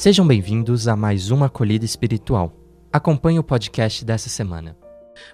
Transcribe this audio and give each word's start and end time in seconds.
Sejam 0.00 0.26
bem-vindos 0.26 0.88
a 0.88 0.96
mais 0.96 1.30
uma 1.30 1.44
acolhida 1.44 1.84
espiritual. 1.84 2.56
Acompanhe 2.90 3.38
o 3.38 3.44
podcast 3.44 4.02
dessa 4.02 4.30
semana. 4.30 4.74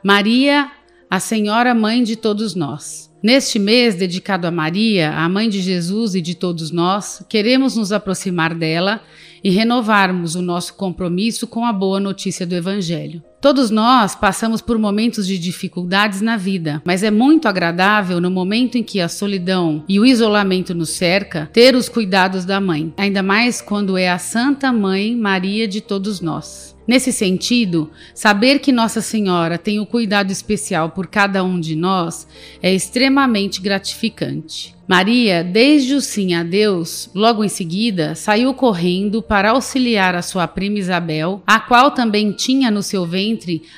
Maria, 0.03 0.69
a 1.09 1.21
Senhora 1.21 1.73
Mãe 1.73 2.03
de 2.03 2.16
todos 2.16 2.57
nós. 2.57 3.09
Neste 3.23 3.61
mês 3.61 3.95
dedicado 3.95 4.45
a 4.45 4.51
Maria, 4.51 5.12
a 5.12 5.29
mãe 5.29 5.48
de 5.48 5.61
Jesus 5.61 6.16
e 6.16 6.21
de 6.21 6.34
todos 6.34 6.73
nós, 6.73 7.25
queremos 7.29 7.77
nos 7.77 7.93
aproximar 7.93 8.57
dela 8.57 9.01
e 9.45 9.51
renovarmos 9.51 10.34
o 10.34 10.43
nosso 10.43 10.75
compromisso 10.75 11.47
com 11.47 11.64
a 11.64 11.73
boa 11.73 12.01
notícia 12.01 12.45
do 12.45 12.56
Evangelho. 12.56 13.23
Todos 13.46 13.70
nós 13.70 14.16
passamos 14.16 14.60
por 14.60 14.77
momentos 14.77 15.24
de 15.24 15.38
dificuldades 15.38 16.20
na 16.20 16.36
vida, 16.36 16.82
mas 16.84 17.05
é 17.05 17.12
muito 17.12 17.46
agradável 17.46 18.20
no 18.20 18.28
momento 18.28 18.77
em 18.77 18.82
que 18.82 19.00
a 19.00 19.09
solidão 19.09 19.84
e 19.88 20.00
o 20.00 20.05
isolamento 20.05 20.74
nos 20.74 20.91
cerca, 20.91 21.48
ter 21.52 21.77
os 21.77 21.88
cuidados 21.88 22.45
da 22.45 22.60
mãe, 22.60 22.92
ainda 22.96 23.22
mais 23.22 23.62
quando 23.62 23.96
é 23.96 24.10
a 24.10 24.19
Santa 24.19 24.72
Mãe 24.72 25.14
Maria 25.14 25.69
de 25.69 25.80
todos 25.80 26.20
nós. 26.20 26.74
Nesse 26.88 27.12
sentido, 27.12 27.88
saber 28.12 28.59
que 28.59 28.72
Nossa 28.72 29.00
Senhora 29.00 29.58
tem 29.58 29.78
o 29.78 29.86
cuidado 29.86 30.33
especial 30.33 30.91
por 30.91 31.06
cada 31.06 31.44
um 31.44 31.60
de 31.60 31.77
nós 31.77 32.27
é 32.60 32.74
extremamente 32.74 33.60
gratificante. 33.60 34.74
Maria, 34.88 35.42
desde 35.42 35.94
o 35.94 36.00
sim 36.00 36.34
a 36.34 36.44
Deus, 36.44 37.10
logo 37.12 37.42
em 37.42 37.48
seguida, 37.48 38.14
saiu 38.14 38.55
correndo 38.55 39.20
para 39.20 39.50
auxiliar 39.50 40.14
a 40.14 40.22
sua 40.22 40.47
prima 40.47 40.78
Isabel, 40.78 41.42
a 41.44 41.58
qual 41.58 41.91
também 41.91 42.30
tinha 42.30 42.70
no 42.70 42.84
seu 42.84 43.05
ventre 43.05 43.36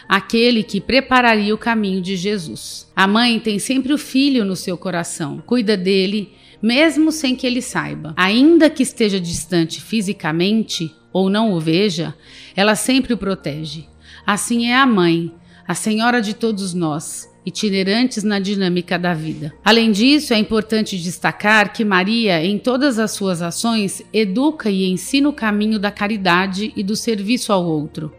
aquele 0.09 0.63
que 0.63 0.81
prepararia 0.81 1.55
o 1.55 1.59
caminho 1.59 2.01
de 2.01 2.17
Jesus. 2.17 2.91
A 2.95 3.07
mãe 3.07 3.39
tem 3.41 3.59
sempre 3.59 3.93
o 3.93 3.99
filho 3.99 4.45
no 4.45 4.57
seu 4.57 4.77
coração, 4.77 5.43
cuida 5.45 5.77
dele, 5.77 6.33
mesmo 6.63 7.13
sem 7.13 7.35
que 7.35 7.47
ele 7.47 7.63
saiba. 7.63 8.15
Ainda 8.17 8.69
que 8.71 8.83
esteja 8.83 9.21
distante 9.21 9.81
fisicamente 9.81 10.95
ou 11.13 11.31
não 11.31 11.53
o 11.53 11.61
veja, 11.61 12.15
ela 12.55 12.75
sempre 12.75 13.13
o 13.15 13.19
protege. 13.19 13.87
Assim 14.27 14.67
é 14.67 14.77
a 14.77 14.87
mãe, 14.87 15.33
a 15.67 15.75
senhora 15.75 16.21
de 16.21 16.35
todos 16.35 16.75
nós 16.75 17.29
itinerantes 17.49 18.23
na 18.23 18.39
dinâmica 18.39 18.99
da 18.99 19.15
vida. 19.15 19.55
Além 19.65 19.91
disso, 19.91 20.35
é 20.35 20.39
importante 20.39 20.99
destacar 20.99 21.73
que 21.73 21.85
Maria, 21.85 22.45
em 22.45 22.59
todas 22.59 22.99
as 22.99 23.13
suas 23.13 23.41
ações, 23.41 24.03
educa 24.13 24.71
e 24.71 24.91
ensina 24.91 25.29
o 25.29 25.33
caminho 25.33 25.79
da 25.79 25.91
caridade 25.91 26.73
e 26.77 26.83
do 26.83 26.95
serviço 26.95 27.53
ao 27.53 27.65
outro 27.65 28.13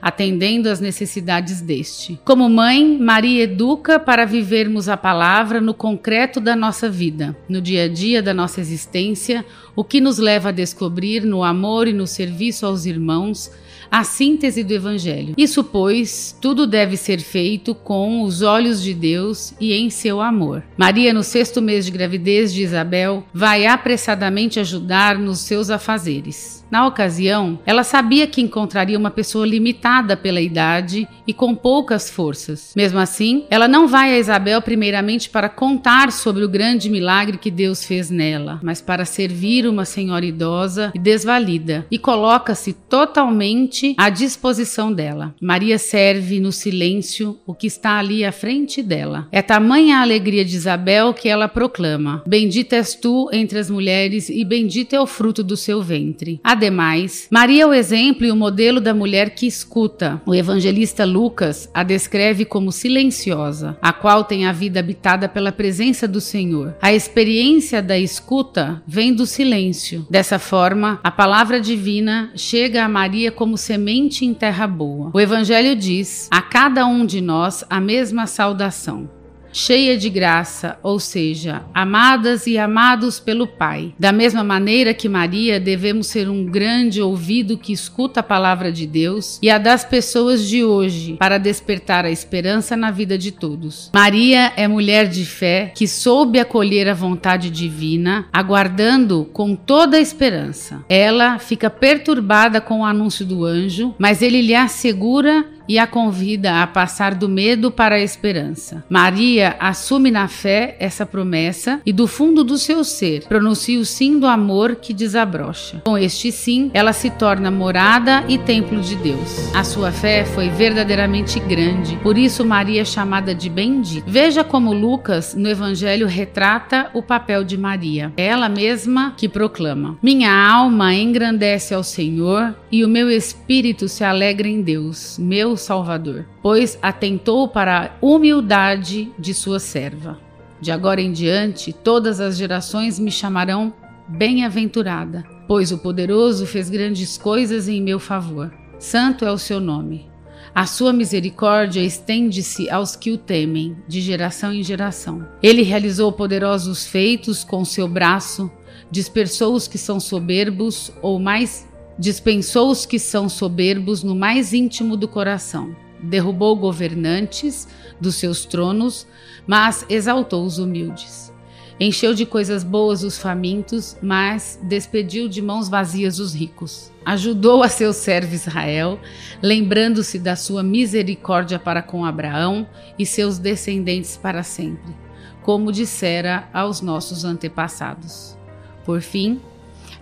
atendendo 0.00 0.68
às 0.68 0.80
necessidades 0.80 1.60
deste. 1.60 2.18
Como 2.24 2.48
mãe, 2.48 2.98
Maria 2.98 3.44
educa 3.44 3.98
para 3.98 4.24
vivermos 4.24 4.88
a 4.88 4.96
palavra 4.96 5.60
no 5.60 5.74
concreto 5.74 6.40
da 6.40 6.54
nossa 6.54 6.88
vida, 6.88 7.36
no 7.48 7.60
dia 7.60 7.84
a 7.84 7.88
dia 7.88 8.22
da 8.22 8.34
nossa 8.34 8.60
existência, 8.60 9.44
o 9.74 9.84
que 9.84 10.00
nos 10.00 10.18
leva 10.18 10.48
a 10.48 10.52
descobrir 10.52 11.24
no 11.24 11.42
amor 11.42 11.88
e 11.88 11.92
no 11.92 12.06
serviço 12.06 12.66
aos 12.66 12.86
irmãos 12.86 13.50
a 13.90 14.04
síntese 14.04 14.62
do 14.62 14.72
Evangelho. 14.72 15.34
Isso, 15.36 15.62
pois, 15.62 16.36
tudo 16.40 16.66
deve 16.66 16.96
ser 16.96 17.20
feito 17.20 17.74
com 17.74 18.22
os 18.22 18.42
olhos 18.42 18.82
de 18.82 18.92
Deus 18.92 19.54
e 19.60 19.72
em 19.72 19.90
seu 19.90 20.20
amor. 20.20 20.62
Maria, 20.76 21.12
no 21.12 21.22
sexto 21.22 21.62
mês 21.62 21.84
de 21.86 21.92
gravidez 21.92 22.52
de 22.52 22.62
Isabel, 22.62 23.24
vai 23.32 23.66
apressadamente 23.66 24.58
ajudar 24.58 25.18
nos 25.18 25.40
seus 25.40 25.70
afazeres. 25.70 26.55
Na 26.70 26.86
ocasião, 26.86 27.58
ela 27.64 27.84
sabia 27.84 28.26
que 28.26 28.40
encontraria 28.40 28.98
uma 28.98 29.10
pessoa 29.10 29.46
limitada 29.46 30.16
pela 30.16 30.40
idade 30.40 31.08
e 31.26 31.32
com 31.32 31.54
poucas 31.54 32.10
forças. 32.10 32.72
Mesmo 32.76 32.98
assim, 32.98 33.44
ela 33.50 33.68
não 33.68 33.86
vai 33.86 34.12
a 34.12 34.18
Isabel 34.18 34.60
primeiramente 34.60 35.30
para 35.30 35.48
contar 35.48 36.10
sobre 36.10 36.44
o 36.44 36.48
grande 36.48 36.90
milagre 36.90 37.38
que 37.38 37.50
Deus 37.50 37.84
fez 37.84 38.10
nela, 38.10 38.60
mas 38.62 38.80
para 38.80 39.04
servir 39.04 39.66
uma 39.66 39.84
senhora 39.84 40.26
idosa 40.26 40.92
e 40.94 40.98
desvalida, 40.98 41.86
e 41.90 41.98
coloca-se 41.98 42.72
totalmente 42.72 43.94
à 43.96 44.08
disposição 44.08 44.92
dela. 44.92 45.34
Maria 45.40 45.78
serve 45.78 46.40
no 46.40 46.50
silêncio 46.50 47.38
o 47.46 47.54
que 47.54 47.66
está 47.66 47.98
ali 47.98 48.24
à 48.24 48.32
frente 48.32 48.82
dela. 48.82 49.28
É 49.30 49.40
tamanha 49.40 49.98
a 49.98 50.02
alegria 50.02 50.44
de 50.44 50.56
Isabel 50.56 51.14
que 51.14 51.28
ela 51.28 51.48
proclama: 51.48 52.22
Bendita 52.26 52.76
és 52.76 52.94
tu 52.94 53.28
entre 53.32 53.58
as 53.58 53.70
mulheres, 53.70 54.28
e 54.28 54.44
bendito 54.44 54.94
é 54.94 55.00
o 55.00 55.06
fruto 55.06 55.42
do 55.42 55.56
seu 55.56 55.82
ventre. 55.82 56.40
Ademais, 56.56 57.28
Maria 57.30 57.64
é 57.64 57.66
o 57.66 57.74
exemplo 57.74 58.24
e 58.24 58.30
o 58.30 58.36
modelo 58.36 58.80
da 58.80 58.94
mulher 58.94 59.34
que 59.34 59.46
escuta. 59.46 60.22
O 60.24 60.34
evangelista 60.34 61.04
Lucas 61.04 61.68
a 61.74 61.82
descreve 61.82 62.46
como 62.46 62.72
silenciosa, 62.72 63.76
a 63.82 63.92
qual 63.92 64.24
tem 64.24 64.46
a 64.46 64.52
vida 64.52 64.80
habitada 64.80 65.28
pela 65.28 65.52
presença 65.52 66.08
do 66.08 66.18
Senhor. 66.18 66.74
A 66.80 66.94
experiência 66.94 67.82
da 67.82 67.98
escuta 67.98 68.82
vem 68.86 69.12
do 69.12 69.26
silêncio. 69.26 70.06
Dessa 70.08 70.38
forma, 70.38 70.98
a 71.04 71.10
palavra 71.10 71.60
divina 71.60 72.32
chega 72.34 72.84
a 72.84 72.88
Maria 72.88 73.30
como 73.30 73.58
semente 73.58 74.24
em 74.24 74.32
terra 74.32 74.66
boa. 74.66 75.10
O 75.12 75.20
evangelho 75.20 75.76
diz 75.76 76.26
a 76.30 76.40
cada 76.40 76.86
um 76.86 77.04
de 77.04 77.20
nós 77.20 77.66
a 77.68 77.78
mesma 77.78 78.26
saudação 78.26 79.10
cheia 79.56 79.96
de 79.96 80.10
graça, 80.10 80.78
ou 80.82 81.00
seja, 81.00 81.62
amadas 81.72 82.46
e 82.46 82.58
amados 82.58 83.18
pelo 83.18 83.46
Pai. 83.46 83.94
Da 83.98 84.12
mesma 84.12 84.44
maneira 84.44 84.92
que 84.92 85.08
Maria, 85.08 85.58
devemos 85.58 86.08
ser 86.08 86.28
um 86.28 86.44
grande 86.44 87.00
ouvido 87.00 87.56
que 87.56 87.72
escuta 87.72 88.20
a 88.20 88.22
palavra 88.22 88.70
de 88.70 88.86
Deus 88.86 89.38
e 89.40 89.48
a 89.48 89.56
das 89.56 89.82
pessoas 89.82 90.46
de 90.46 90.62
hoje 90.62 91.16
para 91.18 91.38
despertar 91.38 92.04
a 92.04 92.10
esperança 92.10 92.76
na 92.76 92.90
vida 92.90 93.16
de 93.16 93.32
todos. 93.32 93.90
Maria 93.94 94.52
é 94.56 94.68
mulher 94.68 95.08
de 95.08 95.24
fé 95.24 95.72
que 95.74 95.88
soube 95.88 96.38
acolher 96.38 96.86
a 96.86 96.94
vontade 96.94 97.48
divina, 97.48 98.26
aguardando 98.30 99.26
com 99.32 99.56
toda 99.56 99.96
a 99.96 100.00
esperança. 100.00 100.84
Ela 100.86 101.38
fica 101.38 101.70
perturbada 101.70 102.60
com 102.60 102.80
o 102.80 102.84
anúncio 102.84 103.24
do 103.24 103.42
anjo, 103.42 103.94
mas 103.98 104.20
ele 104.20 104.42
lhe 104.42 104.54
assegura 104.54 105.46
e 105.68 105.78
a 105.78 105.86
convida 105.86 106.62
a 106.62 106.66
passar 106.66 107.14
do 107.14 107.28
medo 107.28 107.70
para 107.70 107.96
a 107.96 108.00
esperança. 108.00 108.84
Maria 108.88 109.56
assume 109.58 110.10
na 110.10 110.28
fé 110.28 110.76
essa 110.78 111.04
promessa 111.04 111.80
e, 111.84 111.92
do 111.92 112.06
fundo 112.06 112.44
do 112.44 112.58
seu 112.58 112.84
ser, 112.84 113.24
pronuncia 113.24 113.78
o 113.78 113.84
sim 113.84 114.18
do 114.18 114.26
amor 114.26 114.76
que 114.76 114.92
desabrocha. 114.92 115.82
Com 115.84 115.98
este 115.98 116.30
sim, 116.30 116.70
ela 116.74 116.92
se 116.92 117.10
torna 117.10 117.50
morada 117.50 118.24
e 118.28 118.38
templo 118.38 118.80
de 118.80 118.96
Deus. 118.96 119.54
A 119.54 119.64
sua 119.64 119.90
fé 119.90 120.24
foi 120.24 120.48
verdadeiramente 120.48 121.40
grande, 121.40 121.96
por 122.02 122.18
isso 122.18 122.44
Maria 122.44 122.82
é 122.82 122.84
chamada 122.84 123.34
de 123.34 123.48
bendita. 123.48 124.04
Veja 124.06 124.44
como 124.44 124.72
Lucas, 124.72 125.34
no 125.34 125.48
Evangelho, 125.48 126.06
retrata 126.06 126.90
o 126.92 127.02
papel 127.02 127.44
de 127.44 127.56
Maria. 127.56 128.12
É 128.16 128.26
ela 128.26 128.48
mesma 128.48 129.14
que 129.16 129.28
proclama: 129.28 129.98
Minha 130.02 130.32
alma 130.32 130.94
engrandece 130.94 131.74
ao 131.74 131.82
Senhor 131.82 132.54
e 132.70 132.84
o 132.84 132.88
meu 132.88 133.10
espírito 133.10 133.88
se 133.88 134.04
alegra 134.04 134.48
em 134.48 134.60
Deus, 134.60 135.18
meu 135.18 135.55
Salvador, 135.56 136.26
pois 136.42 136.78
atentou 136.82 137.48
para 137.48 137.86
a 137.86 137.90
humildade 138.00 139.12
de 139.18 139.34
sua 139.34 139.58
serva. 139.58 140.18
De 140.60 140.70
agora 140.70 141.00
em 141.00 141.12
diante, 141.12 141.72
todas 141.72 142.20
as 142.20 142.36
gerações 142.36 142.98
me 142.98 143.10
chamarão 143.10 143.72
bem-aventurada, 144.08 145.24
pois 145.46 145.72
o 145.72 145.78
poderoso 145.78 146.46
fez 146.46 146.70
grandes 146.70 147.18
coisas 147.18 147.68
em 147.68 147.82
meu 147.82 147.98
favor. 147.98 148.52
Santo 148.78 149.24
é 149.24 149.30
o 149.30 149.38
seu 149.38 149.60
nome. 149.60 150.08
A 150.54 150.64
sua 150.64 150.92
misericórdia 150.92 151.80
estende-se 151.80 152.70
aos 152.70 152.96
que 152.96 153.10
o 153.10 153.18
temem, 153.18 153.76
de 153.86 154.00
geração 154.00 154.52
em 154.52 154.62
geração. 154.62 155.26
Ele 155.42 155.62
realizou 155.62 156.10
poderosos 156.12 156.86
feitos 156.86 157.44
com 157.44 157.64
seu 157.64 157.86
braço, 157.86 158.50
dispersou 158.90 159.54
os 159.54 159.68
que 159.68 159.76
são 159.76 160.00
soberbos 160.00 160.90
ou 161.02 161.18
mais 161.18 161.68
Dispensou 161.98 162.70
os 162.70 162.84
que 162.84 162.98
são 162.98 163.28
soberbos 163.28 164.02
no 164.02 164.14
mais 164.14 164.52
íntimo 164.52 164.96
do 164.96 165.08
coração. 165.08 165.74
Derrubou 166.02 166.54
governantes 166.54 167.66
dos 167.98 168.16
seus 168.16 168.44
tronos, 168.44 169.06
mas 169.46 169.86
exaltou 169.88 170.44
os 170.44 170.58
humildes. 170.58 171.32
Encheu 171.78 172.14
de 172.14 172.24
coisas 172.24 172.64
boas 172.64 173.02
os 173.02 173.18
famintos, 173.18 173.98
mas 174.02 174.58
despediu 174.62 175.28
de 175.28 175.42
mãos 175.42 175.68
vazias 175.68 176.18
os 176.18 176.34
ricos. 176.34 176.90
Ajudou 177.04 177.62
a 177.62 177.68
seu 177.68 177.92
servo 177.92 178.34
Israel, 178.34 178.98
lembrando-se 179.42 180.18
da 180.18 180.36
sua 180.36 180.62
misericórdia 180.62 181.58
para 181.58 181.82
com 181.82 182.04
Abraão 182.04 182.66
e 182.98 183.04
seus 183.04 183.38
descendentes 183.38 184.16
para 184.16 184.42
sempre, 184.42 184.94
como 185.42 185.70
dissera 185.70 186.48
aos 186.52 186.80
nossos 186.80 187.24
antepassados. 187.24 188.38
Por 188.82 189.02
fim, 189.02 189.38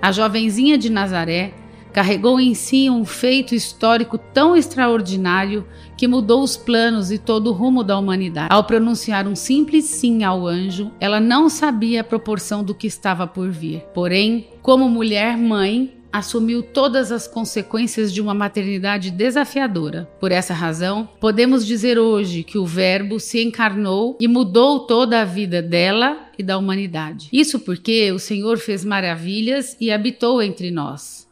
a 0.01 0.13
jovenzinha 0.13 0.79
de 0.79 0.89
Nazaré 0.89 1.55
carregou 1.95 2.41
em 2.41 2.55
si 2.55 2.91
um 2.91 3.05
feito 3.05 3.55
histórico 3.55 4.19
tão 4.19 4.57
extraordinário 4.57 5.65
que 5.97 6.09
mudou 6.09 6.43
os 6.43 6.57
planos 6.57 7.13
e 7.13 7.19
todo 7.19 7.51
o 7.51 7.53
rumo 7.53 7.85
da 7.85 7.97
humanidade. 7.97 8.49
Ao 8.51 8.65
pronunciar 8.65 9.29
um 9.29 9.37
simples 9.37 9.85
sim 9.85 10.25
ao 10.25 10.45
anjo, 10.45 10.91
ela 10.99 11.21
não 11.21 11.49
sabia 11.49 12.01
a 12.01 12.05
proporção 12.05 12.65
do 12.65 12.75
que 12.75 12.89
estava 12.89 13.29
por 13.29 13.49
vir. 13.49 13.85
Porém, 13.95 14.49
como 14.61 14.89
mulher 14.89 15.39
mãe, 15.39 15.95
assumiu 16.13 16.65
todas 16.65 17.13
as 17.13 17.29
consequências 17.29 18.13
de 18.13 18.21
uma 18.21 18.35
maternidade 18.35 19.13
desafiadora. 19.13 20.09
Por 20.19 20.33
essa 20.33 20.53
razão, 20.53 21.09
podemos 21.21 21.65
dizer 21.65 21.97
hoje 21.97 22.43
que 22.43 22.59
o 22.59 22.67
Verbo 22.67 23.21
se 23.21 23.41
encarnou 23.41 24.17
e 24.21 24.27
mudou 24.27 24.81
toda 24.81 25.21
a 25.21 25.25
vida 25.25 25.63
dela 25.63 26.29
e 26.37 26.43
da 26.43 26.59
humanidade. 26.59 27.29
Isso 27.33 27.61
porque 27.61 28.11
o 28.11 28.19
Senhor 28.19 28.59
fez 28.59 28.85
maravilhas 28.85 29.77
e 29.81 29.93
habitou 29.93 30.43
entre 30.43 30.73
nós 30.73 31.24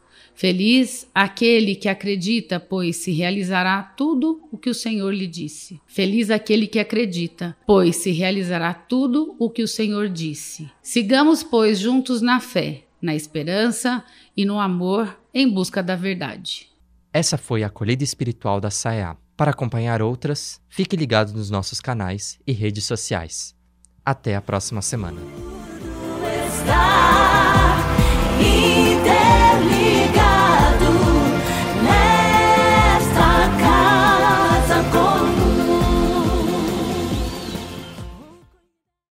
Feliz 0.43 1.06
aquele 1.15 1.77
que 1.77 1.89
acredita, 1.89 2.59
pois 2.59 2.97
se 2.97 3.12
realizará 3.12 3.81
tudo 3.81 4.43
o 4.50 4.59
que 4.59 4.71
o 4.71 4.75
Senhor 4.75 5.15
lhe 5.15 5.29
disse. 5.29 5.81
Feliz 5.87 6.31
aquele 6.31 6.67
que 6.67 6.81
acredita, 6.81 7.56
pois 7.65 7.94
se 7.94 8.11
realizará 8.11 8.75
tudo 8.75 9.37
o 9.39 9.49
que 9.49 9.62
o 9.62 9.69
Senhor 9.69 10.09
disse. 10.09 10.69
Sigamos, 10.83 11.44
pois, 11.44 11.79
juntos 11.79 12.21
na 12.21 12.41
fé, 12.41 12.83
na 13.00 13.15
esperança 13.15 14.05
e 14.37 14.44
no 14.44 14.59
amor 14.59 15.17
em 15.33 15.49
busca 15.49 15.81
da 15.81 15.94
verdade. 15.94 16.67
Essa 17.12 17.39
foi 17.39 17.62
a 17.62 17.69
acolhida 17.69 18.03
espiritual 18.03 18.61
da 18.61 18.69
SAEA. 18.69 19.17
Para 19.37 19.53
acompanhar 19.53 20.03
outras, 20.03 20.61
fique 20.69 20.97
ligado 20.97 21.33
nos 21.35 21.50
nossos 21.50 21.81
canais 21.81 22.41
e 22.44 22.50
redes 22.50 22.85
sociais. 22.85 23.55
Até 24.05 24.35
a 24.35 24.41
próxima 24.43 24.83
semana. 24.83 25.21